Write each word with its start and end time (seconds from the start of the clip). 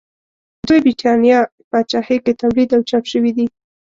د 0.57 0.59
لویې 0.67 0.79
برېتانیا 0.85 1.39
پاچاهۍ 1.69 2.17
کې 2.23 2.33
تولید 2.41 2.69
او 2.75 2.81
چاپ 2.89 3.05
شوي 3.11 3.31
دي. 3.37 3.45